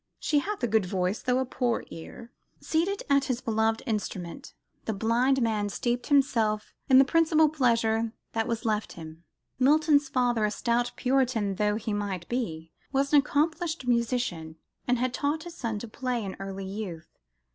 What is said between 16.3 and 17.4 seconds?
early youth.